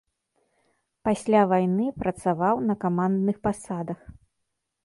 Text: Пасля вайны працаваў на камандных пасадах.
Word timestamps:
Пасля 1.07 1.41
вайны 1.51 1.85
працаваў 2.05 2.55
на 2.71 2.75
камандных 2.85 3.37
пасадах. 3.49 3.99